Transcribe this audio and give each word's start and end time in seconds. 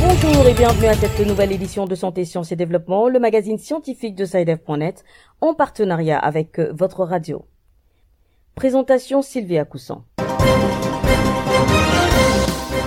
Bonjour 0.00 0.46
et 0.46 0.54
bienvenue 0.54 0.86
à 0.86 0.94
cette 0.94 1.26
nouvelle 1.26 1.52
édition 1.52 1.86
de 1.86 1.94
Santé, 1.94 2.26
Sciences 2.26 2.52
et 2.52 2.56
Développement, 2.56 3.08
le 3.08 3.18
magazine 3.18 3.56
scientifique 3.56 4.14
de 4.14 4.26
SciDev.net, 4.26 5.04
en 5.40 5.54
partenariat 5.54 6.18
avec 6.18 6.58
euh, 6.58 6.72
votre 6.74 7.04
radio. 7.04 7.46
Présentation 8.54 9.22
Sylvia 9.22 9.64
Coussan. 9.64 10.04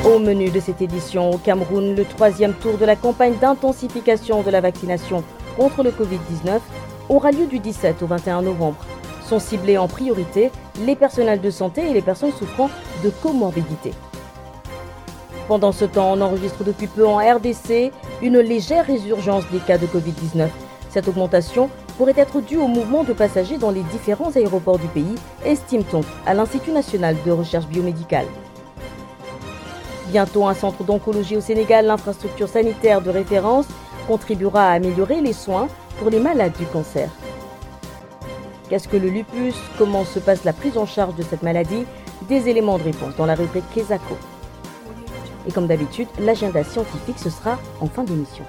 Au 0.06 0.20
menu 0.20 0.52
de 0.52 0.60
cette 0.60 0.82
édition, 0.82 1.32
au 1.32 1.38
Cameroun, 1.38 1.96
le 1.96 2.06
troisième 2.06 2.54
tour 2.54 2.78
de 2.78 2.86
la 2.86 2.96
campagne 2.96 3.38
d'intensification 3.40 4.44
de 4.44 4.52
la 4.52 4.62
vaccination 4.62 5.24
contre 5.58 5.82
le 5.84 5.90
Covid-19 5.90 6.60
aura 7.10 7.32
lieu 7.32 7.48
du 7.48 7.60
17 7.60 8.02
au 8.04 8.07
21 8.07 8.44
novembre. 8.44 8.78
Sont 9.28 9.39
ciblés 9.39 9.78
en 9.78 9.88
priorité 9.88 10.52
les 10.86 10.96
personnels 10.96 11.42
de 11.42 11.50
santé 11.51 11.89
et 11.89 11.93
les 11.93 12.01
personnes 12.01 12.32
souffrant 12.32 12.70
de 13.04 13.10
comorbidité. 13.10 13.92
Pendant 15.48 15.71
ce 15.71 15.86
temps, 15.86 16.14
on 16.14 16.21
enregistre 16.21 16.64
depuis 16.64 16.87
peu 16.87 17.07
en 17.07 17.18
RDC 17.18 17.92
une 18.21 18.39
légère 18.39 18.86
résurgence 18.86 19.50
des 19.51 19.60
cas 19.60 19.78
de 19.78 19.87
Covid-19. 19.87 20.48
Cette 20.89 21.07
augmentation 21.07 21.70
pourrait 21.98 22.14
être 22.15 22.39
due 22.42 22.57
au 22.57 22.68
mouvement 22.68 23.04
de 23.04 23.14
passagers 23.14 23.57
dans 23.57 23.71
les 23.71 23.82
différents 23.84 24.32
aéroports 24.36 24.79
du 24.79 24.87
pays, 24.87 25.15
estime-t-on 25.46 26.01
à 26.26 26.34
l'Institut 26.34 26.71
national 26.71 27.15
de 27.26 27.32
recherche 27.32 27.68
biomédicale. 27.68 28.26
Bientôt 30.07 30.48
un 30.48 30.54
centre 30.54 30.84
d'oncologie 30.84 31.37
au 31.37 31.42
Sénégal, 31.42 31.86
l'infrastructure 31.86 32.48
sanitaire 32.48 33.02
de 33.02 33.09
référence 33.09 33.66
contribuera 34.08 34.70
à 34.70 34.72
améliorer 34.73 35.22
les 35.22 35.34
soins 35.34 35.67
pour 36.00 36.09
les 36.09 36.20
malades 36.20 36.58
du 36.58 36.66
cancer. 36.66 37.09
Qu'est-ce 38.70 38.88
que 38.88 38.95
le 38.95 39.09
lupus? 39.09 39.56
Comment 39.78 40.06
se 40.06 40.20
passe 40.20 40.45
la 40.45 40.53
prise 40.53 40.78
en 40.78 40.86
charge 40.86 41.16
de 41.16 41.23
cette 41.23 41.44
maladie? 41.44 41.86
Des 42.30 42.48
éléments 42.48 42.78
de 42.78 42.84
réponse 42.84 43.16
dans 43.18 43.26
la 43.26 43.36
rubrique 43.36 43.70
Kesako. 43.73 44.18
Et 45.48 45.52
comme 45.52 45.68
d'habitude, 45.68 46.08
l'agenda 46.20 46.64
scientifique, 46.64 47.20
ce 47.20 47.30
sera 47.30 47.60
en 47.82 47.88
fin 47.88 48.04
d'émission. 48.04 48.46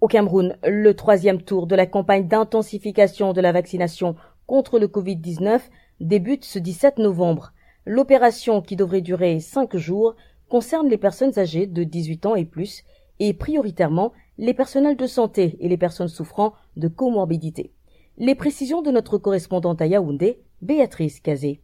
Au 0.00 0.08
Cameroun, 0.08 0.56
le 0.64 0.94
troisième 0.94 1.42
tour 1.42 1.66
de 1.66 1.76
la 1.76 1.86
campagne 1.86 2.26
d'intensification 2.26 3.32
de 3.32 3.40
la 3.40 3.52
vaccination 3.52 4.16
contre 4.46 4.78
le 4.78 4.88
Covid-19 4.88 5.60
débute 6.00 6.44
ce 6.44 6.58
17 6.58 6.98
novembre. 6.98 7.52
L'opération, 7.86 8.60
qui 8.60 8.74
devrait 8.74 9.00
durer 9.00 9.38
cinq 9.40 9.76
jours, 9.76 10.16
concerne 10.48 10.88
les 10.88 10.98
personnes 10.98 11.38
âgées 11.38 11.66
de 11.66 11.84
18 11.84 12.26
ans 12.26 12.34
et 12.34 12.44
plus, 12.44 12.82
et 13.20 13.32
prioritairement 13.32 14.12
les 14.38 14.54
personnels 14.54 14.96
de 14.96 15.06
santé 15.06 15.56
et 15.60 15.68
les 15.68 15.76
personnes 15.76 16.08
souffrant 16.08 16.54
de 16.76 16.88
comorbidité. 16.88 17.72
Les 18.18 18.34
précisions 18.34 18.82
de 18.82 18.90
notre 18.90 19.18
correspondante 19.18 19.80
à 19.80 19.86
Yaoundé, 19.86 20.40
Béatrice 20.62 21.20
Kazé. 21.20 21.60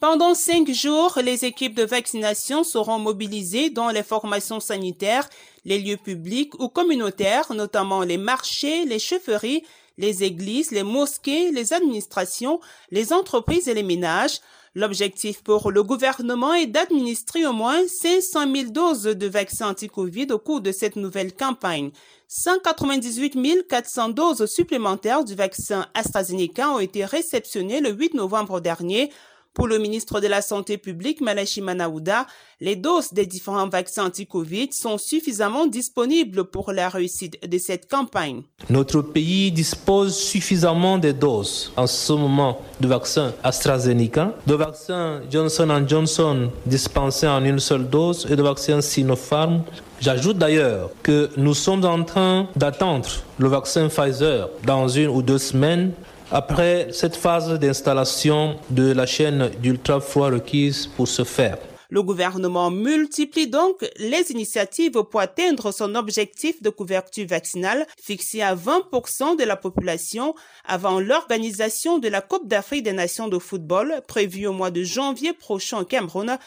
Pendant 0.00 0.34
cinq 0.34 0.68
jours, 0.72 1.20
les 1.24 1.44
équipes 1.44 1.76
de 1.76 1.84
vaccination 1.84 2.64
seront 2.64 2.98
mobilisées 2.98 3.70
dans 3.70 3.90
les 3.90 4.02
formations 4.02 4.58
sanitaires, 4.58 5.28
les 5.64 5.78
lieux 5.78 5.96
publics 5.96 6.58
ou 6.60 6.68
communautaires, 6.68 7.52
notamment 7.54 8.02
les 8.02 8.18
marchés, 8.18 8.84
les 8.84 8.98
chefferies, 8.98 9.62
les 9.98 10.24
églises, 10.24 10.72
les 10.72 10.82
mosquées, 10.82 11.52
les 11.52 11.72
administrations, 11.72 12.58
les 12.90 13.12
entreprises 13.12 13.68
et 13.68 13.74
les 13.74 13.84
ménages. 13.84 14.40
L'objectif 14.74 15.42
pour 15.42 15.70
le 15.70 15.82
gouvernement 15.82 16.54
est 16.54 16.66
d'administrer 16.66 17.44
au 17.46 17.52
moins 17.52 17.86
500 17.86 18.50
000 18.54 18.70
doses 18.70 19.02
de 19.02 19.26
vaccins 19.26 19.68
anti-Covid 19.68 20.28
au 20.30 20.38
cours 20.38 20.62
de 20.62 20.72
cette 20.72 20.96
nouvelle 20.96 21.34
campagne. 21.34 21.90
198 22.28 23.66
400 23.68 24.08
doses 24.08 24.46
supplémentaires 24.46 25.24
du 25.24 25.34
vaccin 25.34 25.86
AstraZeneca 25.92 26.70
ont 26.70 26.78
été 26.78 27.04
réceptionnées 27.04 27.82
le 27.82 27.90
8 27.90 28.14
novembre 28.14 28.60
dernier 28.60 29.10
pour 29.54 29.68
le 29.68 29.78
ministre 29.78 30.20
de 30.20 30.26
la 30.26 30.42
Santé 30.42 30.78
publique, 30.78 31.20
Malachi 31.20 31.60
Manaouda, 31.60 32.26
les 32.60 32.76
doses 32.76 33.12
des 33.12 33.26
différents 33.26 33.68
vaccins 33.68 34.06
anti-Covid 34.06 34.68
sont 34.72 34.98
suffisamment 34.98 35.66
disponibles 35.66 36.44
pour 36.44 36.72
la 36.72 36.88
réussite 36.88 37.38
de 37.46 37.58
cette 37.58 37.90
campagne. 37.90 38.42
Notre 38.70 39.02
pays 39.02 39.52
dispose 39.52 40.16
suffisamment 40.16 40.98
de 40.98 41.12
doses 41.12 41.72
en 41.76 41.86
ce 41.86 42.12
moment 42.12 42.60
de 42.80 42.88
vaccins 42.88 43.34
AstraZeneca, 43.42 44.34
de 44.46 44.54
vaccins 44.54 45.22
Johnson 45.30 45.84
Johnson 45.86 46.50
dispensés 46.66 47.28
en 47.28 47.44
une 47.44 47.58
seule 47.58 47.88
dose 47.88 48.26
et 48.30 48.36
de 48.36 48.42
vaccins 48.42 48.80
Sinopharm 48.80 49.62
J'ajoute 50.02 50.36
d'ailleurs 50.36 50.90
que 51.04 51.30
nous 51.36 51.54
sommes 51.54 51.84
en 51.84 52.02
train 52.02 52.48
d'attendre 52.56 53.08
le 53.38 53.46
vaccin 53.46 53.86
Pfizer 53.86 54.48
dans 54.66 54.88
une 54.88 55.06
ou 55.06 55.22
deux 55.22 55.38
semaines 55.38 55.92
après 56.32 56.88
cette 56.92 57.14
phase 57.14 57.58
d'installation 57.58 58.56
de 58.70 58.90
la 58.90 59.04
chaîne 59.04 59.50
d'ultra-froid 59.60 60.30
requise 60.30 60.86
pour 60.86 61.06
ce 61.06 61.24
faire. 61.24 61.58
Le 61.90 62.02
gouvernement 62.02 62.70
multiplie 62.70 63.48
donc 63.48 63.84
les 63.98 64.30
initiatives 64.30 64.92
pour 64.92 65.20
atteindre 65.20 65.72
son 65.72 65.94
objectif 65.94 66.62
de 66.62 66.70
couverture 66.70 67.26
vaccinale 67.26 67.86
fixé 68.02 68.40
à 68.40 68.54
20% 68.54 69.38
de 69.38 69.44
la 69.44 69.56
population 69.56 70.34
avant 70.64 71.00
l'organisation 71.00 71.98
de 71.98 72.08
la 72.08 72.22
Coupe 72.22 72.48
d'Afrique 72.48 72.84
des 72.84 72.94
Nations 72.94 73.28
de 73.28 73.38
football 73.38 74.00
prévue 74.08 74.46
au 74.46 74.54
mois 74.54 74.70
de 74.70 74.82
janvier 74.82 75.34
prochain 75.34 75.80
au 75.80 75.84
Cameroun. 75.84 76.38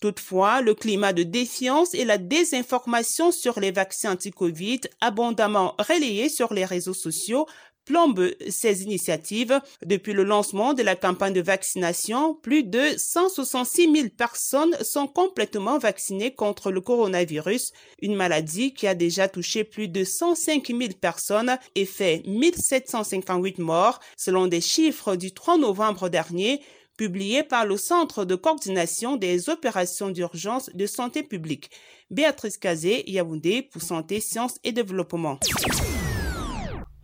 Toutefois, 0.00 0.62
le 0.62 0.74
climat 0.74 1.12
de 1.12 1.22
défiance 1.22 1.92
et 1.92 2.06
la 2.06 2.16
désinformation 2.16 3.30
sur 3.30 3.60
les 3.60 3.72
vaccins 3.72 4.12
anti-Covid 4.12 4.80
abondamment 5.02 5.74
relayés 5.78 6.30
sur 6.30 6.54
les 6.54 6.64
réseaux 6.64 6.94
sociaux 6.94 7.46
plombe 7.84 8.30
ces 8.48 8.82
initiatives. 8.82 9.60
Depuis 9.84 10.12
le 10.12 10.24
lancement 10.24 10.74
de 10.74 10.82
la 10.82 10.96
campagne 10.96 11.32
de 11.32 11.40
vaccination, 11.40 12.34
plus 12.34 12.64
de 12.64 12.82
166 12.96 13.92
000 13.92 14.08
personnes 14.16 14.76
sont 14.82 15.06
complètement 15.06 15.78
vaccinées 15.78 16.34
contre 16.34 16.70
le 16.70 16.80
coronavirus, 16.80 17.72
une 18.02 18.16
maladie 18.16 18.74
qui 18.74 18.86
a 18.86 18.94
déjà 18.94 19.28
touché 19.28 19.64
plus 19.64 19.88
de 19.88 20.04
105 20.04 20.66
000 20.68 20.80
personnes 21.00 21.58
et 21.74 21.86
fait 21.86 22.22
1758 22.26 23.58
morts, 23.58 24.00
selon 24.16 24.46
des 24.46 24.60
chiffres 24.60 25.16
du 25.16 25.32
3 25.32 25.58
novembre 25.58 26.08
dernier 26.08 26.60
publiés 26.96 27.42
par 27.42 27.66
le 27.66 27.76
Centre 27.76 28.24
de 28.24 28.34
coordination 28.34 29.16
des 29.16 29.48
opérations 29.48 30.10
d'urgence 30.10 30.70
de 30.74 30.86
santé 30.86 31.22
publique. 31.22 31.70
Béatrice 32.10 32.58
Kazé, 32.58 33.04
Yaoundé 33.10 33.62
pour 33.62 33.82
Santé, 33.82 34.20
Sciences 34.20 34.58
et 34.62 34.72
Développement. 34.72 35.38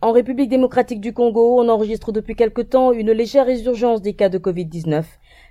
En 0.03 0.13
République 0.13 0.49
démocratique 0.49 0.99
du 0.99 1.13
Congo, 1.13 1.61
on 1.61 1.69
enregistre 1.69 2.11
depuis 2.11 2.35
quelque 2.35 2.63
temps 2.63 2.91
une 2.91 3.11
légère 3.11 3.45
résurgence 3.45 4.01
des 4.01 4.15
cas 4.15 4.29
de 4.29 4.39
Covid-19. 4.39 5.03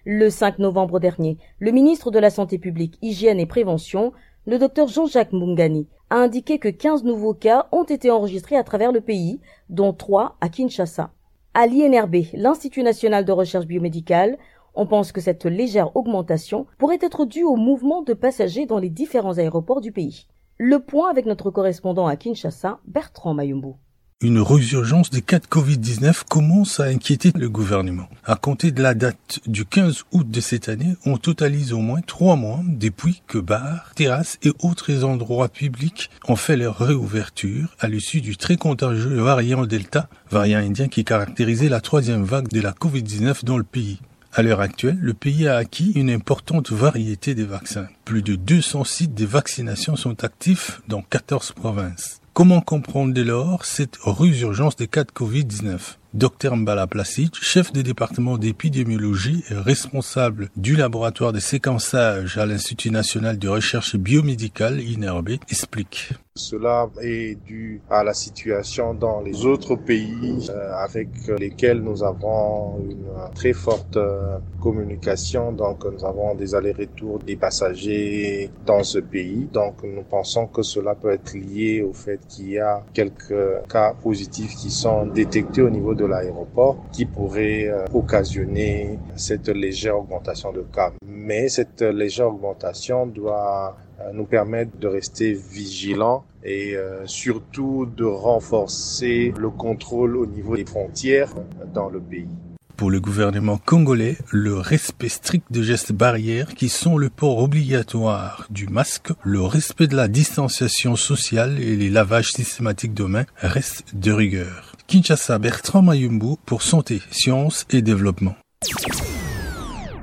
Le 0.05 0.29
5 0.29 0.59
novembre 0.59 0.99
dernier, 0.99 1.39
le 1.61 1.71
ministre 1.71 2.11
de 2.11 2.19
la 2.19 2.31
Santé 2.31 2.59
publique, 2.59 2.99
Hygiène 3.01 3.39
et 3.39 3.47
Prévention, 3.47 4.13
le 4.47 4.59
docteur 4.59 4.89
Jean-Jacques 4.89 5.33
Mungani, 5.33 5.87
a 6.11 6.17
indiqué 6.17 6.59
que 6.59 6.67
15 6.69 7.05
nouveaux 7.05 7.33
cas 7.33 7.69
ont 7.71 7.85
été 7.85 8.11
enregistrés 8.11 8.57
à 8.57 8.65
travers 8.65 8.91
le 8.91 9.01
pays, 9.01 9.39
dont 9.69 9.93
3 9.93 10.37
à 10.41 10.49
Kinshasa. 10.49 11.13
À 11.55 11.69
l'INRB, 11.69 12.17
l'Institut 12.33 12.83
national 12.83 13.25
de 13.25 13.31
recherche 13.31 13.67
biomédicale, 13.67 14.37
on 14.75 14.85
pense 14.85 15.13
que 15.13 15.21
cette 15.21 15.47
légère 15.47 15.97
augmentation 15.97 16.67
pourrait 16.77 16.99
être 17.01 17.25
due 17.25 17.45
au 17.45 17.55
mouvement 17.55 18.03
de 18.03 18.15
passagers 18.15 18.67
dans 18.67 18.81
les 18.81 18.91
différents 18.91 19.39
aéroports 19.39 19.81
du 19.81 19.93
pays. 19.93 20.27
Le 20.59 20.81
point 20.81 21.09
avec 21.09 21.27
notre 21.27 21.53
correspondant 21.53 22.09
à 22.09 22.17
Kinshasa, 22.17 22.81
Bertrand 22.85 23.35
Mayumbu. 23.35 23.77
Une 24.23 24.43
résurgence 24.43 25.09
des 25.09 25.23
cas 25.23 25.39
de 25.39 25.47
Covid-19 25.47 26.25
commence 26.29 26.79
à 26.79 26.85
inquiéter 26.85 27.33
le 27.35 27.49
gouvernement? 27.49 28.07
À 28.27 28.37
compter 28.37 28.71
de 28.71 28.83
la 28.83 28.93
date 28.93 29.41
du 29.47 29.65
15 29.65 30.05
août 30.13 30.31
de 30.31 30.41
cette 30.43 30.69
année, 30.69 30.95
on 31.07 31.17
totalise 31.17 31.73
au 31.73 31.79
moins 31.79 32.03
trois 32.03 32.37
mois 32.37 32.61
depuis 32.67 33.23
que 33.27 33.39
bars, 33.39 33.93
terrasses 33.95 34.37
et 34.43 34.53
autres 34.59 35.05
endroits 35.05 35.49
publics 35.49 36.11
ont 36.29 36.37
fait 36.37 36.59
leur 36.59 36.77
réouverture 36.77 37.75
à 37.79 37.89
l'issue 37.89 38.21
du 38.21 38.37
très 38.37 38.59
contagieux 38.59 39.23
variant 39.23 39.65
Delta, 39.65 40.11
variant 40.31 40.59
indien 40.59 40.89
qui 40.89 41.03
caractérisait 41.03 41.71
la 41.71 41.81
troisième 41.81 42.25
vague 42.25 42.49
de 42.49 42.61
la 42.61 42.73
Covid-19 42.73 43.47
dans 43.47 43.57
le 43.57 43.65
pays. 43.65 44.01
À 44.35 44.43
l'heure 44.43 44.61
actuelle, 44.61 44.99
le 45.01 45.15
pays 45.15 45.49
a 45.49 45.57
acquis 45.57 45.93
une 45.95 46.11
importante 46.11 46.71
variété 46.71 47.35
de 47.35 47.45
vaccins. 47.45 47.89
Plus 48.05 48.21
de 48.21 48.35
200 48.35 48.85
sites 48.85 49.15
de 49.15 49.25
vaccination 49.25 49.97
sont 49.97 50.25
actifs 50.25 50.83
dans 50.89 51.01
14 51.01 51.53
provinces. 51.53 52.21
Comment 52.41 52.63
comprendre 52.63 53.13
dès 53.13 53.23
lors 53.23 53.67
cette 53.67 53.99
résurgence 54.03 54.75
des 54.75 54.89
cas 54.89 55.05
de 55.05 55.11
Covid-19? 55.11 55.79
Dr 56.15 56.57
Mbala 56.57 56.87
Placide, 56.87 57.35
chef 57.35 57.71
du 57.71 57.83
département 57.83 58.39
d'épidémiologie 58.39 59.45
et 59.51 59.55
responsable 59.55 60.49
du 60.57 60.75
laboratoire 60.75 61.35
de 61.35 61.39
séquençage 61.39 62.39
à 62.39 62.47
l'Institut 62.47 62.91
national 62.91 63.39
de 63.39 63.47
recherche 63.47 63.95
biomédicale 63.97 64.81
INRB, 64.81 65.33
explique. 65.51 66.15
Cela 66.37 66.89
est 67.03 67.35
dû 67.45 67.81
à 67.91 68.05
la 68.05 68.15
situation 68.15 68.95
dans 68.95 69.21
les 69.21 69.45
autres 69.45 69.75
pays 69.75 70.47
euh, 70.49 70.73
avec 70.75 71.09
lesquels 71.41 71.81
nous 71.81 72.05
avons 72.05 72.79
une 72.79 73.35
très 73.35 73.53
forte 73.53 73.97
euh, 73.97 74.39
communication. 74.61 75.51
Donc 75.51 75.85
nous 75.85 76.05
avons 76.05 76.37
des 76.37 76.55
allers-retours 76.55 77.19
des 77.19 77.35
passagers 77.35 78.49
dans 78.65 78.85
ce 78.85 79.01
pays. 79.01 79.49
Donc 79.53 79.83
nous 79.83 80.03
pensons 80.03 80.47
que 80.47 80.63
cela 80.63 80.95
peut 80.95 81.11
être 81.11 81.35
lié 81.35 81.83
au 81.83 81.93
fait 81.93 82.21
qu'il 82.29 82.51
y 82.51 82.59
a 82.61 82.85
quelques 82.95 83.67
cas 83.69 83.95
positifs 83.95 84.55
qui 84.55 84.71
sont 84.71 85.07
détectés 85.07 85.63
au 85.63 85.71
niveau 85.71 85.95
de 85.95 86.05
l'aéroport 86.05 86.77
qui 86.93 87.07
pourraient 87.07 87.67
euh, 87.67 87.87
occasionner 87.93 89.01
cette 89.17 89.49
légère 89.49 89.99
augmentation 89.99 90.53
de 90.53 90.61
cas. 90.61 90.93
Mais 91.05 91.49
cette 91.49 91.83
légère 91.83 92.29
augmentation 92.29 93.05
doit 93.07 93.77
nous 94.13 94.25
permettre 94.25 94.77
de 94.79 94.87
rester 94.87 95.33
vigilants 95.33 96.25
et 96.45 96.75
euh, 96.75 97.07
surtout 97.07 97.87
de 97.87 98.05
renforcer 98.05 99.33
le 99.37 99.51
contrôle 99.51 100.17
au 100.17 100.27
niveau 100.27 100.57
des 100.57 100.65
frontières 100.65 101.35
dans 101.75 101.89
le 101.89 102.01
pays. 102.01 102.29
Pour 102.77 102.91
le 102.91 102.99
gouvernement 102.99 103.59
congolais, 103.59 104.17
le 104.31 104.57
respect 104.57 105.11
strict 105.11 105.45
de 105.51 105.63
gestes 105.63 105.93
barrières 105.93 106.55
qui 106.55 106.71
sont 106.71 106.97
le 106.97 107.11
port 107.11 107.39
obligatoire 107.39 108.47
du 108.49 108.69
masque, 108.69 109.13
le 109.23 109.43
respect 109.43 109.87
de 109.87 109.97
la 109.97 110.09
distanciation 110.09 110.97
sociale 110.97 111.61
et 111.61 111.77
les 111.77 111.91
lavages 111.91 112.33
systématiques 112.33 112.95
de 112.95 113.05
mains 113.05 113.27
restent 113.37 113.85
de 113.93 114.13
rigueur. 114.13 114.73
Kinshasa 114.87 115.39
Bertrand 115.39 115.83
Mayumbu 115.83 116.37
pour 116.47 116.63
Santé, 116.63 117.03
Sciences 117.11 117.67
et 117.71 117.83
Développement. 117.83 118.35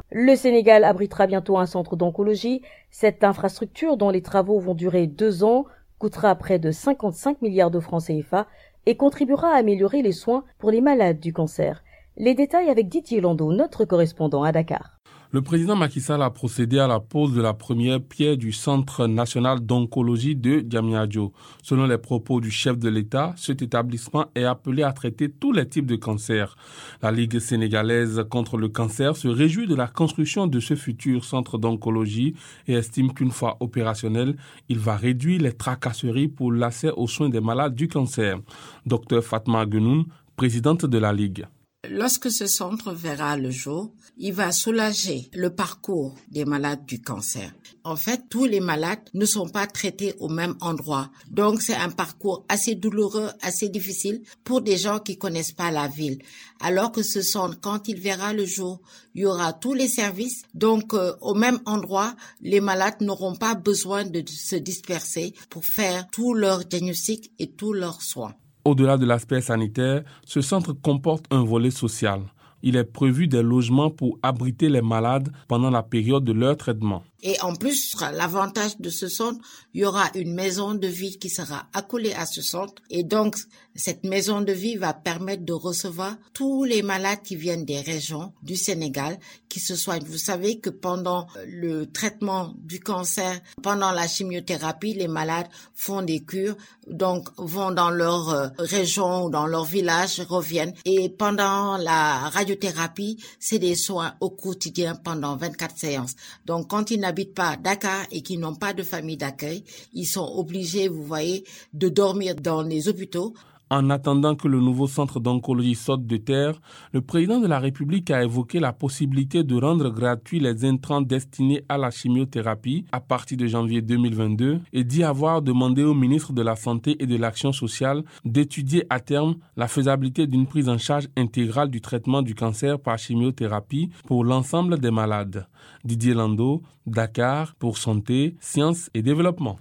Le 0.10 0.36
Sénégal 0.38 0.86
abritera 0.86 1.28
bientôt 1.28 1.58
un 1.58 1.66
centre 1.66 1.98
d'oncologie. 1.98 2.62
Cette 2.92 3.26
infrastructure, 3.26 3.98
dont 3.98 4.10
les 4.10 4.22
travaux 4.22 4.60
vont 4.60 4.74
durer 4.74 5.06
deux 5.06 5.44
ans, 5.44 5.66
coûtera 6.00 6.34
près 6.36 6.60
de 6.60 6.72
55 6.72 7.42
milliards 7.42 7.72
de 7.72 7.82
francs 7.82 8.04
CFA 8.06 8.48
et 8.86 8.96
contribuera 8.96 9.50
à 9.50 9.58
améliorer 9.58 10.02
les 10.02 10.14
soins 10.14 10.46
pour 10.60 10.72
les 10.72 10.80
malades 10.80 11.20
du 11.20 11.34
cancer. 11.34 11.84
Les 12.16 12.36
détails 12.36 12.70
avec 12.70 12.88
Didier 12.88 13.20
Landau, 13.20 13.52
notre 13.52 13.84
correspondant 13.84 14.44
à 14.44 14.54
Dakar. 14.54 14.97
Le 15.34 15.42
président 15.42 15.76
Macky 15.76 16.00
Sall 16.00 16.22
a 16.22 16.30
procédé 16.30 16.80
à 16.80 16.88
la 16.88 17.02
pose 17.02 17.34
de 17.34 17.42
la 17.42 17.54
première 17.54 18.02
pierre 18.02 18.38
du 18.38 18.54
Centre 18.54 19.08
national 19.08 19.60
d'oncologie 19.60 20.38
de 20.38 20.62
Diamniadio. 20.62 21.34
Selon 21.62 21.86
les 21.86 21.98
propos 21.98 22.40
du 22.40 22.50
chef 22.50 22.78
de 22.78 22.88
l'État, 22.88 23.34
cet 23.36 23.62
établissement 23.62 24.28
est 24.36 24.46
appelé 24.46 24.84
à 24.84 24.94
traiter 24.94 25.30
tous 25.30 25.52
les 25.52 25.68
types 25.68 25.86
de 25.86 25.98
cancers. 25.98 26.56
La 27.02 27.12
Ligue 27.12 27.40
sénégalaise 27.40 28.24
contre 28.30 28.56
le 28.56 28.70
cancer 28.70 29.18
se 29.18 29.28
réjouit 29.28 29.68
de 29.68 29.76
la 29.76 29.88
construction 29.88 30.48
de 30.48 30.62
ce 30.62 30.76
futur 30.78 31.26
centre 31.26 31.58
d'oncologie 31.58 32.34
et 32.66 32.76
estime 32.76 33.14
qu'une 33.14 33.32
fois 33.32 33.58
opérationnel, 33.60 34.38
il 34.70 34.80
va 34.80 34.96
réduire 34.96 35.42
les 35.42 35.52
tracasseries 35.52 36.30
pour 36.30 36.54
l'accès 36.54 36.92
aux 36.96 37.08
soins 37.08 37.28
des 37.28 37.42
malades 37.42 37.76
du 37.76 37.90
cancer. 37.90 38.40
Docteur 38.86 39.22
Fatma 39.26 39.66
Genoun, 39.70 40.06
présidente 40.38 40.86
de 40.86 40.98
la 40.98 41.12
Ligue. 41.12 41.46
Lorsque 41.90 42.30
ce 42.30 42.48
centre 42.48 42.92
verra 42.92 43.38
le 43.38 43.50
jour, 43.50 43.94
il 44.18 44.34
va 44.34 44.52
soulager 44.52 45.30
le 45.34 45.50
parcours 45.52 46.16
des 46.30 46.44
malades 46.44 46.86
du 46.86 47.02
cancer. 47.02 47.54
En 47.84 47.96
fait, 47.96 48.24
tous 48.30 48.46
les 48.46 48.60
malades 48.60 49.00
ne 49.14 49.26
sont 49.26 49.48
pas 49.48 49.68
traités 49.68 50.14
au 50.20 50.28
même 50.28 50.56
endroit. 50.60 51.10
Donc, 51.30 51.62
c'est 51.62 51.76
un 51.76 51.90
parcours 51.90 52.46
assez 52.50 52.76
douloureux, 52.76 53.30
assez 53.42 53.70
difficile 53.70 54.22
pour 54.44 54.62
des 54.62 54.78
gens 54.78 55.00
qui 55.00 55.18
connaissent 55.18 55.54
pas 55.54 55.72
la 55.72 55.88
ville. 55.88 56.20
Alors 56.60 56.92
que 56.92 57.04
ce 57.04 57.22
centre, 57.22 57.60
quand 57.62 57.88
il 57.88 58.00
verra 58.00 58.34
le 58.34 58.46
jour, 58.46 58.82
il 59.16 59.22
y 59.22 59.26
aura 59.26 59.54
tous 59.54 59.74
les 59.74 59.88
services. 59.88 60.42
Donc, 60.54 60.94
euh, 60.94 61.14
au 61.22 61.36
même 61.36 61.60
endroit, 61.66 62.16
les 62.42 62.60
malades 62.60 63.02
n'auront 63.02 63.36
pas 63.36 63.56
besoin 63.56 64.04
de 64.04 64.24
se 64.28 64.56
disperser 64.56 65.34
pour 65.50 65.64
faire 65.66 66.08
tout 66.10 66.34
leur 66.34 66.66
diagnostic 66.66 67.32
et 67.40 67.52
tous 67.52 67.72
leurs 67.72 68.02
soins. 68.02 68.34
Au-delà 68.68 68.98
de 68.98 69.06
l'aspect 69.06 69.40
sanitaire, 69.40 70.04
ce 70.26 70.42
centre 70.42 70.74
comporte 70.74 71.24
un 71.32 71.42
volet 71.46 71.72
social. 71.72 72.20
Il 72.62 72.76
est 72.76 72.84
prévu 72.84 73.30
des 73.30 73.42
logements 73.42 73.90
pour 73.90 74.20
abriter 74.22 74.68
les 74.68 74.82
malades 74.82 75.32
pendant 75.48 75.70
la 75.70 75.84
période 75.84 76.26
de 76.26 76.34
leur 76.34 76.58
traitement. 76.58 77.02
Et 77.28 77.38
en 77.42 77.54
plus, 77.58 77.94
l'avantage 78.14 78.78
de 78.80 78.90
ce 78.90 79.10
centre, 79.10 79.42
il 79.74 79.82
y 79.82 79.86
aura 79.86 80.10
une 80.16 80.34
maison 80.34 80.74
de 80.74 80.88
vie 80.88 81.20
qui 81.20 81.30
sera 81.30 81.68
accolée 81.74 82.14
à 82.14 82.26
ce 82.26 82.42
centre. 82.42 82.82
Et 82.90 83.04
donc, 83.04 83.36
cette 83.76 84.06
maison 84.06 84.40
de 84.40 84.54
vie 84.54 84.78
va 84.78 84.94
permettre 84.94 85.44
de 85.44 85.52
recevoir 85.52 86.16
tous 86.34 86.64
les 86.64 86.82
malades 86.84 87.22
qui 87.24 87.36
viennent 87.36 87.66
des 87.66 87.82
régions 87.82 88.32
du 88.44 88.56
Sénégal, 88.56 89.20
qui 89.50 89.60
se 89.60 89.76
soignent. 89.76 90.06
Vous 90.06 90.18
savez 90.18 90.60
que 90.60 90.70
pendant 90.70 91.28
le 91.46 91.86
traitement 91.86 92.54
du 92.58 92.80
cancer, 92.80 93.42
pendant 93.62 93.92
la 93.92 94.08
chimiothérapie, 94.08 94.94
les 94.94 95.10
malades 95.10 95.48
font 95.76 96.02
des 96.02 96.22
cures, 96.22 96.56
donc 96.90 97.28
vont 97.38 97.72
dans 97.72 97.90
leur 97.90 98.30
euh, 98.30 98.48
région 98.58 99.26
ou 99.26 99.30
dans 99.30 99.46
leur 99.48 99.66
village, 99.66 100.22
reviennent. 100.22 100.74
Et 100.86 101.10
pendant 101.10 101.76
la 101.76 102.30
radiothérapie, 102.30 103.22
c'est 103.38 103.60
des 103.60 103.76
soins 103.76 104.16
au 104.22 104.30
quotidien 104.30 104.96
pendant 104.96 105.36
24 105.36 105.78
séances. 105.78 106.16
Donc, 106.46 106.70
quand 106.70 106.90
ils 106.90 107.00
n'habitent 107.18 107.34
pas 107.34 107.58
Dakar 107.58 108.06
et 108.12 108.22
qui 108.22 108.38
n'ont 108.38 108.56
pas 108.56 108.74
de 108.74 108.84
famille 108.84 109.18
d'accueil, 109.18 109.64
ils 109.94 110.06
sont 110.06 110.34
obligés, 110.36 110.88
vous 110.88 111.04
voyez, 111.04 111.44
de 111.74 111.90
dormir 111.90 112.36
dans 112.36 112.62
les 112.62 112.88
hôpitaux. 112.88 113.34
En 113.70 113.90
attendant 113.90 114.36
que 114.36 114.48
le 114.48 114.62
nouveau 114.62 114.88
centre 114.88 115.20
d'oncologie 115.20 115.76
saute 115.76 116.08
de 116.08 116.16
terre, 116.16 116.62
le 116.94 117.02
président 117.02 117.40
de 117.40 117.48
la 117.48 117.60
République 117.60 118.10
a 118.12 118.24
évoqué 118.24 118.62
la 118.62 118.72
possibilité 118.72 119.44
de 119.44 119.56
rendre 119.56 119.90
gratuits 119.90 120.40
les 120.40 120.64
intrants 120.64 121.02
destinés 121.02 121.66
à 121.68 121.78
la 121.78 121.92
chimiothérapie 121.92 122.86
à 122.94 123.02
partir 123.02 123.38
de 123.38 123.46
janvier 123.46 123.82
2022 123.82 124.62
et 124.72 124.84
d'y 124.86 125.04
avoir 125.04 125.42
demandé 125.42 125.84
au 125.84 125.94
ministre 125.94 126.32
de 126.32 126.42
la 126.42 126.56
Santé 126.56 126.96
et 127.00 127.08
de 127.08 127.18
l'Action 127.18 127.52
sociale 127.52 128.04
d'étudier 128.24 128.86
à 128.90 129.02
terme 129.02 129.36
la 129.58 129.68
faisabilité 129.68 130.28
d'une 130.28 130.48
prise 130.48 130.70
en 130.70 130.78
charge 130.78 131.10
intégrale 131.18 131.70
du 131.70 131.82
traitement 131.82 132.22
du 132.22 132.36
cancer 132.36 132.80
par 132.80 132.98
chimiothérapie 132.98 133.90
pour 134.06 134.24
l'ensemble 134.24 134.80
des 134.80 134.92
malades. 134.92 135.46
Didier 135.84 136.14
Lando, 136.14 136.62
Dakar, 136.86 137.54
pour 137.56 137.78
Santé, 137.78 138.36
Sciences 138.40 138.90
et 138.94 139.02
Développement. 139.02 139.60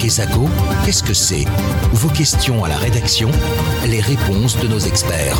Kesako, 0.00 0.46
qu'est-ce 0.84 1.02
que 1.02 1.14
c'est 1.14 1.44
Vos 1.92 2.08
questions 2.08 2.64
à 2.64 2.68
la 2.68 2.76
rédaction, 2.76 3.28
les 3.88 4.00
réponses 4.00 4.56
de 4.62 4.68
nos 4.68 4.78
experts. 4.78 5.36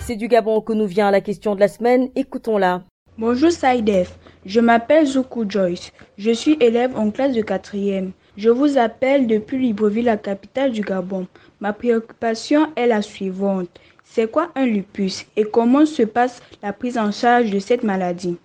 C'est 0.00 0.16
du 0.16 0.28
Gabon 0.28 0.60
que 0.60 0.72
nous 0.72 0.86
vient 0.86 1.10
la 1.10 1.20
question 1.20 1.54
de 1.54 1.60
la 1.60 1.68
semaine, 1.68 2.10
écoutons-la. 2.14 2.82
Bonjour 3.18 3.50
Saïdef, 3.50 4.16
je 4.46 4.60
m'appelle 4.60 5.06
Zoukou 5.06 5.44
Joyce, 5.48 5.92
je 6.18 6.30
suis 6.30 6.56
élève 6.60 6.96
en 6.96 7.10
classe 7.10 7.32
de 7.32 7.42
4e. 7.42 8.10
Je 8.36 8.50
vous 8.50 8.78
appelle 8.78 9.26
depuis 9.28 9.58
Libreville, 9.58 10.06
la 10.06 10.16
capitale 10.16 10.72
du 10.72 10.82
Gabon. 10.82 11.28
Ma 11.60 11.72
préoccupation 11.72 12.68
est 12.74 12.88
la 12.88 13.00
suivante. 13.00 13.70
C'est 14.14 14.30
quoi 14.30 14.52
un 14.54 14.64
lupus 14.64 15.26
et 15.34 15.42
comment 15.42 15.86
se 15.86 16.04
passe 16.04 16.40
la 16.62 16.72
prise 16.72 16.98
en 16.98 17.10
charge 17.10 17.50
de 17.50 17.58
cette 17.58 17.82
maladie? 17.82 18.36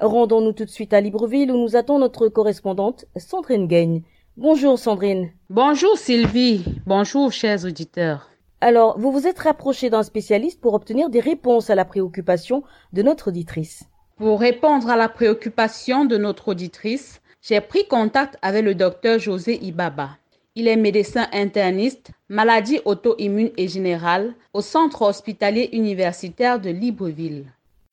Rendons-nous 0.00 0.52
tout 0.52 0.64
de 0.64 0.70
suite 0.70 0.94
à 0.94 1.02
Libreville 1.02 1.52
où 1.52 1.58
nous 1.58 1.76
attend 1.76 1.98
notre 1.98 2.28
correspondante 2.28 3.04
Sandrine 3.14 3.66
Gagne. 3.66 4.00
Bonjour 4.38 4.78
Sandrine. 4.78 5.30
Bonjour 5.50 5.98
Sylvie. 5.98 6.64
Bonjour 6.86 7.30
chers 7.30 7.66
auditeurs. 7.66 8.30
Alors, 8.62 8.98
vous 8.98 9.12
vous 9.12 9.26
êtes 9.26 9.40
rapproché 9.40 9.90
d'un 9.90 10.02
spécialiste 10.02 10.62
pour 10.62 10.72
obtenir 10.72 11.10
des 11.10 11.20
réponses 11.20 11.68
à 11.68 11.74
la 11.74 11.84
préoccupation 11.84 12.62
de 12.94 13.02
notre 13.02 13.28
auditrice. 13.28 13.84
Pour 14.16 14.40
répondre 14.40 14.88
à 14.88 14.96
la 14.96 15.10
préoccupation 15.10 16.06
de 16.06 16.16
notre 16.16 16.48
auditrice, 16.48 17.20
j'ai 17.42 17.60
pris 17.60 17.86
contact 17.86 18.38
avec 18.40 18.64
le 18.64 18.74
docteur 18.74 19.18
José 19.18 19.58
Ibaba. 19.62 20.08
Il 20.54 20.68
est 20.68 20.76
médecin 20.76 21.26
interniste, 21.34 22.12
maladie 22.28 22.80
auto-immune 22.84 23.50
et 23.56 23.68
générale 23.68 24.34
au 24.52 24.60
centre 24.60 25.02
hospitalier 25.02 25.70
universitaire 25.72 26.60
de 26.60 26.70
Libreville. 26.70 27.44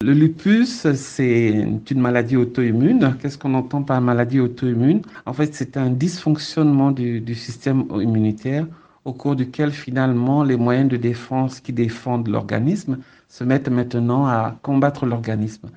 Le 0.01 0.11
lupus, 0.11 0.91
c'est 0.93 1.67
une 1.89 2.01
maladie 2.01 2.35
auto-immune. 2.35 3.15
Qu'est-ce 3.21 3.37
qu'on 3.37 3.53
entend 3.53 3.81
par 3.81 4.01
maladie 4.01 4.41
auto-immune? 4.41 5.01
En 5.25 5.33
fait, 5.33 5.55
c'est 5.55 5.77
un 5.77 5.89
dysfonctionnement 5.89 6.91
du, 6.91 7.35
système 7.35 7.85
immunitaire 7.91 8.67
au 9.05 9.13
cours 9.13 9.35
duquel 9.35 9.71
finalement 9.71 10.43
les 10.43 10.57
moyens 10.57 10.89
de 10.89 10.97
défense 10.97 11.61
qui 11.61 11.71
défendent 11.71 12.27
l'organisme 12.27 12.97
se 13.29 13.43
mettent 13.43 13.69
maintenant 13.69 14.25
à 14.25 14.57
combattre 14.63 15.05
l'organisme. 15.05 15.69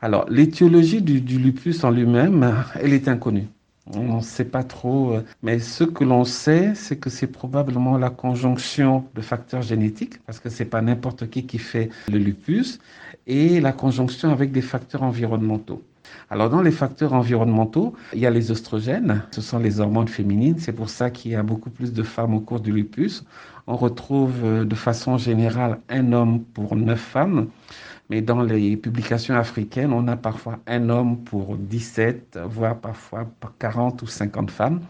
Alors, 0.00 0.26
l'étiologie 0.30 1.02
du 1.02 1.38
lupus 1.38 1.84
en 1.84 1.90
lui-même, 1.90 2.54
elle 2.80 2.92
est 2.92 3.08
inconnue. 3.08 3.48
On 3.94 4.16
ne 4.16 4.20
sait 4.20 4.44
pas 4.44 4.64
trop, 4.64 5.12
euh, 5.12 5.24
mais 5.42 5.58
ce 5.58 5.84
que 5.84 6.04
l'on 6.04 6.24
sait, 6.24 6.74
c'est 6.74 6.96
que 6.96 7.08
c'est 7.08 7.26
probablement 7.26 7.96
la 7.96 8.10
conjonction 8.10 9.04
de 9.14 9.20
facteurs 9.22 9.62
génétiques, 9.62 10.22
parce 10.26 10.40
que 10.40 10.50
c'est 10.50 10.66
pas 10.66 10.82
n'importe 10.82 11.30
qui 11.30 11.46
qui 11.46 11.58
fait 11.58 11.88
le 12.08 12.18
lupus, 12.18 12.80
et 13.26 13.60
la 13.60 13.72
conjonction 13.72 14.30
avec 14.30 14.52
des 14.52 14.62
facteurs 14.62 15.02
environnementaux. 15.02 15.82
Alors 16.30 16.50
dans 16.50 16.62
les 16.62 16.70
facteurs 16.70 17.12
environnementaux, 17.12 17.94
il 18.12 18.20
y 18.20 18.26
a 18.26 18.30
les 18.30 18.50
oestrogènes, 18.50 19.22
ce 19.30 19.40
sont 19.40 19.58
les 19.58 19.80
hormones 19.80 20.08
féminines, 20.08 20.56
c'est 20.58 20.72
pour 20.72 20.90
ça 20.90 21.10
qu'il 21.10 21.32
y 21.32 21.34
a 21.34 21.42
beaucoup 21.42 21.70
plus 21.70 21.92
de 21.92 22.02
femmes 22.02 22.34
au 22.34 22.40
cours 22.40 22.60
du 22.60 22.72
lupus. 22.72 23.24
On 23.66 23.76
retrouve 23.76 24.44
euh, 24.44 24.64
de 24.64 24.74
façon 24.74 25.18
générale 25.18 25.78
un 25.88 26.12
homme 26.12 26.42
pour 26.42 26.76
neuf 26.76 27.00
femmes. 27.00 27.48
Mais 28.10 28.22
dans 28.22 28.40
les 28.40 28.76
publications 28.78 29.34
africaines, 29.34 29.92
on 29.92 30.08
a 30.08 30.16
parfois 30.16 30.60
un 30.66 30.88
homme 30.88 31.18
pour 31.24 31.56
17, 31.58 32.38
voire 32.48 32.78
parfois 32.78 33.30
40 33.58 34.00
ou 34.00 34.06
50 34.06 34.50
femmes. 34.50 34.80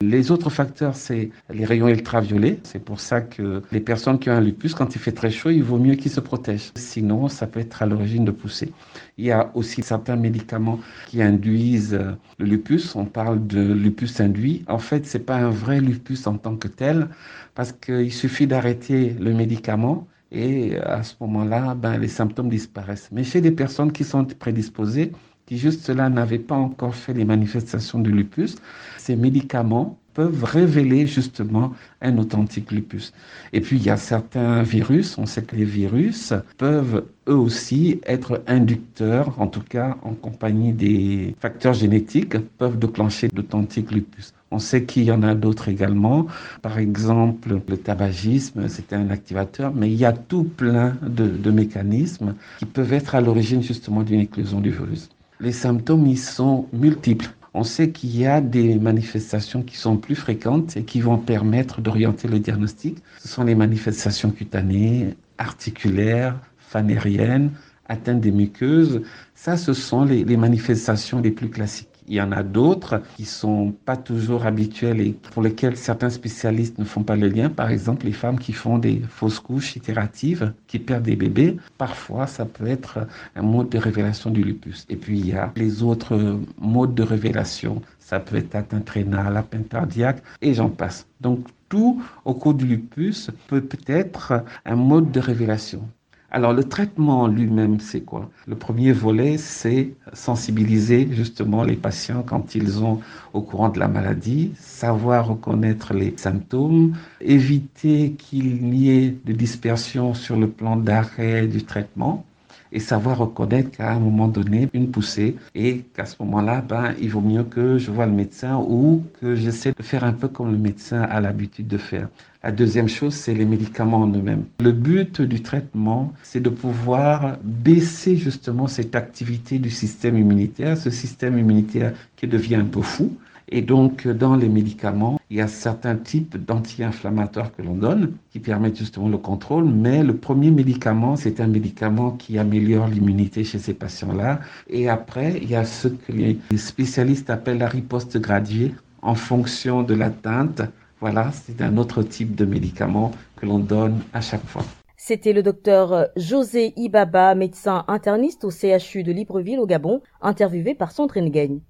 Les 0.00 0.32
autres 0.32 0.50
facteurs, 0.50 0.96
c'est 0.96 1.30
les 1.50 1.64
rayons 1.64 1.88
ultraviolets. 1.88 2.58
C'est 2.64 2.84
pour 2.84 2.98
ça 2.98 3.20
que 3.20 3.62
les 3.70 3.80
personnes 3.80 4.18
qui 4.18 4.28
ont 4.28 4.32
un 4.32 4.40
lupus, 4.40 4.74
quand 4.74 4.94
il 4.96 5.00
fait 5.00 5.12
très 5.12 5.30
chaud, 5.30 5.50
il 5.50 5.62
vaut 5.62 5.78
mieux 5.78 5.94
qu'ils 5.94 6.10
se 6.10 6.20
protègent. 6.20 6.72
Sinon, 6.76 7.28
ça 7.28 7.46
peut 7.46 7.60
être 7.60 7.82
à 7.82 7.86
l'origine 7.86 8.24
de 8.24 8.32
poussées. 8.32 8.72
Il 9.18 9.24
y 9.24 9.30
a 9.30 9.52
aussi 9.54 9.82
certains 9.82 10.16
médicaments 10.16 10.80
qui 11.06 11.22
induisent 11.22 12.00
le 12.38 12.44
lupus. 12.44 12.96
On 12.96 13.04
parle 13.04 13.46
de 13.46 13.72
lupus 13.72 14.20
induit. 14.20 14.64
En 14.66 14.78
fait, 14.78 15.06
c'est 15.06 15.20
pas 15.20 15.36
un 15.36 15.50
vrai 15.50 15.80
lupus 15.80 16.26
en 16.26 16.36
tant 16.36 16.56
que 16.56 16.66
tel, 16.68 17.08
parce 17.54 17.72
qu'il 17.72 18.12
suffit 18.12 18.48
d'arrêter 18.48 19.14
le 19.18 19.32
médicament 19.32 20.08
et 20.30 20.76
à 20.78 21.02
ce 21.02 21.14
moment-là, 21.20 21.74
ben, 21.74 21.98
les 21.98 22.08
symptômes 22.08 22.50
disparaissent. 22.50 23.08
Mais 23.12 23.24
chez 23.24 23.40
des 23.40 23.50
personnes 23.50 23.92
qui 23.92 24.04
sont 24.04 24.24
prédisposées, 24.24 25.12
qui 25.46 25.56
juste 25.56 25.88
là 25.88 26.10
n'avaient 26.10 26.38
pas 26.38 26.56
encore 26.56 26.94
fait 26.94 27.14
les 27.14 27.24
manifestations 27.24 27.98
du 27.98 28.10
lupus, 28.10 28.56
ces 28.98 29.16
médicaments 29.16 29.98
peuvent 30.12 30.44
révéler 30.44 31.06
justement 31.06 31.72
un 32.02 32.18
authentique 32.18 32.72
lupus. 32.72 33.12
Et 33.52 33.60
puis 33.60 33.76
il 33.76 33.84
y 33.84 33.90
a 33.90 33.96
certains 33.96 34.62
virus, 34.62 35.16
on 35.16 35.26
sait 35.26 35.42
que 35.42 35.56
les 35.56 35.64
virus 35.64 36.34
peuvent 36.58 37.06
eux 37.28 37.36
aussi 37.36 38.00
être 38.04 38.42
inducteurs, 38.46 39.40
en 39.40 39.46
tout 39.46 39.62
cas 39.62 39.96
en 40.02 40.14
compagnie 40.14 40.72
des 40.72 41.36
facteurs 41.38 41.74
génétiques, 41.74 42.36
peuvent 42.58 42.78
déclencher 42.78 43.28
d'authentiques 43.28 43.92
lupus. 43.92 44.34
On 44.50 44.58
sait 44.58 44.84
qu'il 44.84 45.04
y 45.04 45.12
en 45.12 45.22
a 45.22 45.34
d'autres 45.34 45.68
également. 45.68 46.26
Par 46.62 46.78
exemple, 46.78 47.60
le 47.68 47.76
tabagisme, 47.76 48.68
c'est 48.68 48.94
un 48.94 49.10
activateur, 49.10 49.74
mais 49.74 49.90
il 49.90 49.96
y 49.96 50.06
a 50.06 50.12
tout 50.12 50.44
plein 50.44 50.96
de, 51.02 51.50
mécanismes 51.50 52.34
qui 52.58 52.64
peuvent 52.64 52.92
être 52.92 53.14
à 53.14 53.20
l'origine 53.20 53.62
justement 53.62 54.02
d'une 54.02 54.20
éclosion 54.20 54.60
du 54.60 54.70
virus. 54.70 55.10
Les 55.40 55.52
symptômes, 55.52 56.06
ils 56.06 56.18
sont 56.18 56.66
multiples. 56.72 57.30
On 57.52 57.62
sait 57.62 57.90
qu'il 57.90 58.16
y 58.16 58.26
a 58.26 58.40
des 58.40 58.78
manifestations 58.78 59.62
qui 59.62 59.76
sont 59.76 59.96
plus 59.96 60.14
fréquentes 60.14 60.76
et 60.76 60.84
qui 60.84 61.00
vont 61.00 61.18
permettre 61.18 61.80
d'orienter 61.80 62.28
le 62.28 62.38
diagnostic. 62.38 62.98
Ce 63.18 63.28
sont 63.28 63.44
les 63.44 63.54
manifestations 63.54 64.30
cutanées, 64.30 65.14
articulaires, 65.38 66.38
fanériennes, 66.58 67.50
atteintes 67.86 68.20
des 68.20 68.32
muqueuses. 68.32 69.02
Ça, 69.34 69.56
ce 69.56 69.72
sont 69.72 70.04
les 70.04 70.36
manifestations 70.36 71.20
les 71.20 71.30
plus 71.30 71.48
classiques. 71.48 71.97
Il 72.08 72.14
y 72.14 72.22
en 72.22 72.32
a 72.32 72.42
d'autres 72.42 73.02
qui 73.16 73.26
sont 73.26 73.74
pas 73.84 73.98
toujours 73.98 74.46
habituelles 74.46 75.00
et 75.02 75.12
pour 75.12 75.42
lesquelles 75.42 75.76
certains 75.76 76.08
spécialistes 76.08 76.78
ne 76.78 76.84
font 76.84 77.02
pas 77.02 77.16
le 77.16 77.28
lien. 77.28 77.50
Par 77.50 77.70
exemple, 77.70 78.06
les 78.06 78.12
femmes 78.12 78.38
qui 78.38 78.54
font 78.54 78.78
des 78.78 79.02
fausses 79.10 79.40
couches 79.40 79.76
itératives, 79.76 80.54
qui 80.66 80.78
perdent 80.78 81.02
des 81.04 81.16
bébés. 81.16 81.58
Parfois, 81.76 82.26
ça 82.26 82.46
peut 82.46 82.66
être 82.66 83.06
un 83.36 83.42
mode 83.42 83.68
de 83.68 83.76
révélation 83.76 84.30
du 84.30 84.42
lupus. 84.42 84.86
Et 84.88 84.96
puis, 84.96 85.18
il 85.18 85.28
y 85.28 85.32
a 85.32 85.52
les 85.54 85.82
autres 85.82 86.40
modes 86.58 86.94
de 86.94 87.02
révélation. 87.02 87.82
Ça 87.98 88.20
peut 88.20 88.36
être 88.36 88.54
atteinte 88.54 88.88
rénale, 88.88 89.36
atteinte 89.36 89.68
cardiaque 89.68 90.22
et 90.40 90.54
j'en 90.54 90.70
passe. 90.70 91.06
Donc, 91.20 91.46
tout 91.68 92.02
au 92.24 92.32
cours 92.32 92.54
du 92.54 92.66
lupus 92.66 93.30
peut 93.48 93.60
peut-être 93.60 94.44
un 94.64 94.76
mode 94.76 95.10
de 95.10 95.20
révélation. 95.20 95.86
Alors 96.30 96.52
le 96.52 96.64
traitement 96.64 97.26
lui-même, 97.26 97.80
c'est 97.80 98.02
quoi? 98.02 98.28
Le 98.46 98.54
premier 98.54 98.92
volet, 98.92 99.38
c'est 99.38 99.94
sensibiliser 100.12 101.08
justement 101.10 101.64
les 101.64 101.76
patients 101.76 102.22
quand 102.22 102.54
ils 102.54 102.82
ont 102.84 103.00
au 103.32 103.40
courant 103.40 103.70
de 103.70 103.78
la 103.78 103.88
maladie, 103.88 104.52
savoir 104.58 105.28
reconnaître 105.28 105.94
les 105.94 106.14
symptômes, 106.18 106.94
éviter 107.22 108.12
qu'il 108.12 108.62
n'y 108.64 108.90
ait 108.90 109.16
de 109.24 109.32
dispersion 109.32 110.12
sur 110.12 110.36
le 110.36 110.48
plan 110.50 110.76
d'arrêt 110.76 111.46
du 111.46 111.64
traitement 111.64 112.24
et 112.72 112.80
savoir 112.80 113.18
reconnaître 113.18 113.70
qu'à 113.70 113.92
un 113.92 113.98
moment 113.98 114.28
donné, 114.28 114.68
une 114.74 114.90
poussée 114.90 115.36
et 115.54 115.80
qu'à 115.94 116.04
ce 116.04 116.16
moment-là, 116.20 116.60
ben, 116.60 116.94
il 117.00 117.10
vaut 117.10 117.22
mieux 117.22 117.44
que 117.44 117.78
je 117.78 117.90
vois 117.90 118.04
le 118.04 118.12
médecin 118.12 118.56
ou 118.58 119.02
que 119.20 119.34
j'essaie 119.34 119.72
de 119.76 119.82
faire 119.82 120.04
un 120.04 120.12
peu 120.12 120.28
comme 120.28 120.50
le 120.52 120.58
médecin 120.58 121.00
a 121.02 121.20
l'habitude 121.22 121.68
de 121.68 121.78
faire. 121.78 122.08
La 122.48 122.52
deuxième 122.52 122.88
chose, 122.88 123.12
c'est 123.12 123.34
les 123.34 123.44
médicaments 123.44 123.98
en 123.98 124.08
eux-mêmes. 124.08 124.44
Le 124.60 124.72
but 124.72 125.20
du 125.20 125.42
traitement, 125.42 126.14
c'est 126.22 126.40
de 126.40 126.48
pouvoir 126.48 127.36
baisser 127.44 128.16
justement 128.16 128.66
cette 128.68 128.96
activité 128.96 129.58
du 129.58 129.68
système 129.68 130.16
immunitaire, 130.16 130.78
ce 130.78 130.88
système 130.88 131.38
immunitaire 131.38 131.92
qui 132.16 132.26
devient 132.26 132.54
un 132.54 132.64
peu 132.64 132.80
fou. 132.80 133.12
Et 133.50 133.60
donc, 133.60 134.08
dans 134.08 134.34
les 134.34 134.48
médicaments, 134.48 135.20
il 135.28 135.36
y 135.36 135.42
a 135.42 135.46
certains 135.46 135.96
types 135.96 136.42
d'anti-inflammatoires 136.42 137.54
que 137.54 137.60
l'on 137.60 137.74
donne 137.74 138.12
qui 138.30 138.38
permettent 138.38 138.78
justement 138.78 139.10
le 139.10 139.18
contrôle. 139.18 139.66
Mais 139.66 140.02
le 140.02 140.16
premier 140.16 140.50
médicament, 140.50 141.16
c'est 141.16 141.40
un 141.40 141.48
médicament 141.48 142.12
qui 142.12 142.38
améliore 142.38 142.88
l'immunité 142.88 143.44
chez 143.44 143.58
ces 143.58 143.74
patients-là. 143.74 144.40
Et 144.70 144.88
après, 144.88 145.38
il 145.42 145.50
y 145.50 145.54
a 145.54 145.66
ce 145.66 145.88
que 145.88 146.12
les 146.12 146.38
spécialistes 146.56 147.28
appellent 147.28 147.58
la 147.58 147.68
riposte 147.68 148.16
graduée 148.16 148.72
en 149.02 149.14
fonction 149.14 149.82
de 149.82 149.92
l'atteinte 149.92 150.62
voilà, 151.00 151.30
c'est 151.32 151.62
un 151.62 151.76
autre 151.76 152.02
type 152.02 152.34
de 152.34 152.44
médicament 152.44 153.12
que 153.36 153.46
l'on 153.46 153.58
donne 153.58 154.02
à 154.12 154.20
chaque 154.20 154.44
fois. 154.44 154.64
C'était 154.96 155.32
le 155.32 155.42
docteur 155.42 156.08
José 156.16 156.72
Ibaba, 156.76 157.34
médecin 157.34 157.84
interniste 157.86 158.44
au 158.44 158.50
CHU 158.50 159.04
de 159.04 159.12
Libreville 159.12 159.60
au 159.60 159.66
Gabon, 159.66 160.02
interviewé 160.20 160.74
par 160.74 160.90
Sandrine 160.90 161.30
Gagne. 161.30 161.60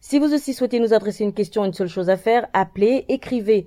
Si 0.00 0.20
vous 0.20 0.32
aussi 0.32 0.54
souhaitez 0.54 0.78
nous 0.78 0.94
adresser 0.94 1.24
une 1.24 1.32
question, 1.32 1.64
une 1.64 1.72
seule 1.72 1.88
chose 1.88 2.08
à 2.08 2.16
faire, 2.16 2.46
appelez, 2.52 3.04
écrivez 3.08 3.66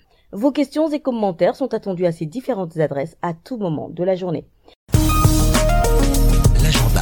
Vos 0.33 0.53
questions 0.53 0.89
et 0.89 1.01
commentaires 1.01 1.57
sont 1.57 1.73
attendus 1.73 2.05
à 2.05 2.13
ces 2.13 2.25
différentes 2.25 2.77
adresses 2.77 3.17
à 3.21 3.33
tout 3.33 3.57
moment 3.57 3.89
de 3.89 4.01
la 4.05 4.15
journée. 4.15 4.45
L'agenda. 6.63 7.01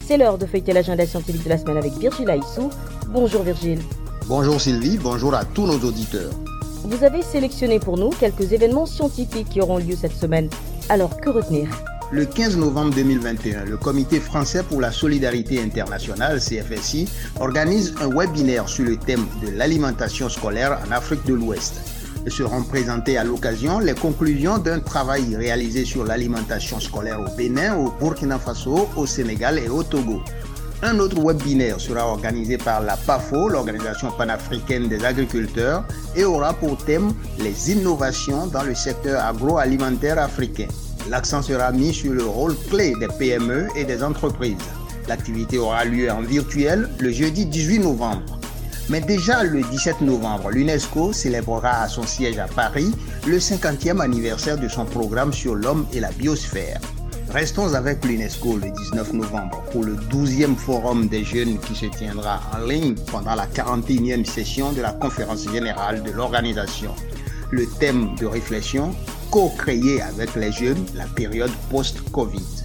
C'est 0.00 0.16
l'heure 0.16 0.38
de 0.38 0.46
feuilleter 0.46 0.72
l'agenda 0.72 1.04
scientifique 1.04 1.44
de 1.44 1.50
la 1.50 1.58
semaine 1.58 1.76
avec 1.76 1.92
Virgile 1.92 2.30
Aissou. 2.30 2.70
Bonjour 3.08 3.42
Virgile. 3.42 3.80
Bonjour 4.28 4.58
Sylvie, 4.58 4.96
bonjour 4.96 5.34
à 5.34 5.44
tous 5.44 5.66
nos 5.66 5.78
auditeurs. 5.86 6.32
Vous 6.84 7.04
avez 7.04 7.20
sélectionné 7.20 7.80
pour 7.80 7.98
nous 7.98 8.08
quelques 8.08 8.50
événements 8.54 8.86
scientifiques 8.86 9.50
qui 9.50 9.60
auront 9.60 9.76
lieu 9.76 9.94
cette 9.94 10.16
semaine. 10.16 10.48
Alors 10.88 11.20
que 11.20 11.28
retenir? 11.28 11.68
Le 12.10 12.24
15 12.24 12.56
novembre 12.56 12.94
2021, 12.94 13.66
le 13.66 13.76
Comité 13.76 14.20
français 14.20 14.62
pour 14.62 14.80
la 14.80 14.90
solidarité 14.90 15.60
internationale, 15.60 16.40
CFSI, 16.40 17.10
organise 17.40 17.94
un 18.00 18.08
webinaire 18.08 18.70
sur 18.70 18.86
le 18.86 18.96
thème 18.96 19.26
de 19.44 19.50
l'alimentation 19.50 20.30
scolaire 20.30 20.80
en 20.88 20.90
Afrique 20.92 21.26
de 21.26 21.34
l'Ouest 21.34 21.99
seront 22.28 22.62
présentées 22.62 23.16
à 23.18 23.24
l'occasion 23.24 23.78
les 23.78 23.94
conclusions 23.94 24.58
d'un 24.58 24.80
travail 24.80 25.36
réalisé 25.36 25.84
sur 25.84 26.04
l'alimentation 26.04 26.80
scolaire 26.80 27.20
au 27.20 27.36
Bénin, 27.36 27.76
au 27.76 27.92
Burkina 27.98 28.38
Faso, 28.38 28.88
au 28.96 29.06
Sénégal 29.06 29.58
et 29.58 29.68
au 29.68 29.82
Togo. 29.82 30.22
Un 30.82 30.98
autre 30.98 31.20
webinaire 31.20 31.78
sera 31.78 32.06
organisé 32.06 32.56
par 32.56 32.80
la 32.80 32.96
PAFO, 32.96 33.48
l'Organisation 33.48 34.10
panafricaine 34.16 34.88
des 34.88 35.04
agriculteurs, 35.04 35.84
et 36.16 36.24
aura 36.24 36.54
pour 36.54 36.78
thème 36.78 37.12
les 37.38 37.70
innovations 37.70 38.46
dans 38.46 38.62
le 38.62 38.74
secteur 38.74 39.22
agroalimentaire 39.22 40.18
africain. 40.18 40.68
L'accent 41.10 41.42
sera 41.42 41.70
mis 41.72 41.92
sur 41.92 42.14
le 42.14 42.24
rôle 42.24 42.56
clé 42.70 42.94
des 42.98 43.08
PME 43.08 43.68
et 43.76 43.84
des 43.84 44.02
entreprises. 44.02 44.56
L'activité 45.06 45.58
aura 45.58 45.84
lieu 45.84 46.10
en 46.10 46.22
virtuel 46.22 46.88
le 46.98 47.10
jeudi 47.10 47.44
18 47.44 47.80
novembre. 47.80 48.39
Mais 48.90 49.00
déjà 49.00 49.44
le 49.44 49.62
17 49.62 50.00
novembre, 50.00 50.50
l'UNESCO 50.50 51.12
célébrera 51.12 51.82
à 51.82 51.88
son 51.88 52.02
siège 52.02 52.38
à 52.38 52.48
Paris 52.48 52.92
le 53.24 53.38
50e 53.38 54.00
anniversaire 54.00 54.58
de 54.58 54.66
son 54.66 54.84
programme 54.84 55.32
sur 55.32 55.54
l'homme 55.54 55.86
et 55.92 56.00
la 56.00 56.10
biosphère. 56.10 56.80
Restons 57.28 57.74
avec 57.74 58.04
l'UNESCO 58.04 58.56
le 58.56 58.68
19 58.68 59.12
novembre 59.12 59.62
pour 59.70 59.84
le 59.84 59.94
12e 59.94 60.56
forum 60.56 61.06
des 61.06 61.22
jeunes 61.22 61.60
qui 61.60 61.76
se 61.76 61.86
tiendra 61.86 62.40
en 62.52 62.66
ligne 62.66 62.96
pendant 63.12 63.36
la 63.36 63.46
41e 63.46 64.24
session 64.24 64.72
de 64.72 64.80
la 64.80 64.90
conférence 64.90 65.48
générale 65.48 66.02
de 66.02 66.10
l'organisation. 66.10 66.92
Le 67.52 67.66
thème 67.78 68.16
de 68.16 68.26
réflexion, 68.26 68.92
co-créer 69.30 70.02
avec 70.02 70.34
les 70.34 70.50
jeunes 70.50 70.84
la 70.96 71.06
période 71.06 71.52
post-Covid. 71.70 72.59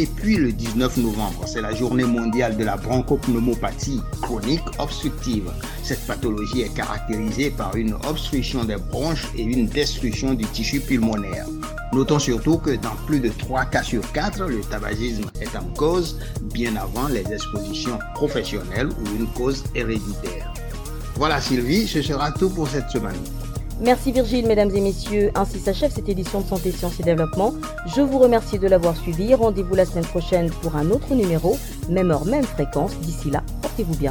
Et 0.00 0.06
puis 0.06 0.36
le 0.36 0.52
19 0.52 0.98
novembre, 0.98 1.42
c'est 1.48 1.60
la 1.60 1.74
journée 1.74 2.04
mondiale 2.04 2.56
de 2.56 2.62
la 2.62 2.76
bronchopneumopathie 2.76 4.00
chronique 4.22 4.62
obstructive. 4.78 5.50
Cette 5.82 6.06
pathologie 6.06 6.60
est 6.60 6.72
caractérisée 6.72 7.50
par 7.50 7.74
une 7.74 7.94
obstruction 8.08 8.62
des 8.64 8.76
bronches 8.76 9.26
et 9.36 9.42
une 9.42 9.66
destruction 9.66 10.34
du 10.34 10.44
tissu 10.44 10.78
pulmonaire. 10.78 11.46
Notons 11.92 12.20
surtout 12.20 12.58
que 12.58 12.76
dans 12.76 12.94
plus 13.08 13.18
de 13.18 13.30
3 13.30 13.64
cas 13.64 13.82
sur 13.82 14.12
4, 14.12 14.44
le 14.44 14.60
tabagisme 14.60 15.28
est 15.40 15.56
en 15.56 15.64
cause 15.76 16.16
bien 16.54 16.76
avant 16.76 17.08
les 17.08 17.26
expositions 17.32 17.98
professionnelles 18.14 18.90
ou 18.90 19.16
une 19.18 19.26
cause 19.32 19.64
héréditaire. 19.74 20.54
Voilà 21.16 21.40
Sylvie, 21.40 21.88
ce 21.88 22.02
sera 22.02 22.30
tout 22.30 22.50
pour 22.50 22.68
cette 22.68 22.88
semaine. 22.90 23.18
Merci 23.80 24.10
Virgile, 24.10 24.46
mesdames 24.46 24.74
et 24.74 24.80
messieurs. 24.80 25.30
Ainsi 25.36 25.60
s'achève 25.60 25.92
cette 25.92 26.08
édition 26.08 26.40
de 26.40 26.46
Santé, 26.46 26.72
Sciences 26.72 26.98
et 26.98 27.04
Développement. 27.04 27.54
Je 27.94 28.00
vous 28.00 28.18
remercie 28.18 28.58
de 28.58 28.66
l'avoir 28.66 28.96
suivi. 28.96 29.34
Rendez-vous 29.34 29.74
la 29.76 29.84
semaine 29.84 30.04
prochaine 30.04 30.50
pour 30.62 30.74
un 30.74 30.90
autre 30.90 31.14
numéro. 31.14 31.56
Même 31.88 32.10
heure, 32.10 32.24
même 32.24 32.44
fréquence. 32.44 32.98
D'ici 32.98 33.30
là, 33.30 33.42
portez-vous 33.62 33.96
bien. 33.96 34.10